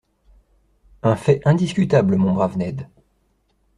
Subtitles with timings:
[1.03, 2.87] —Un fait indiscutable, mon brave Ned.